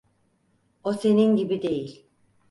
[0.83, 2.05] O senin gibi değil.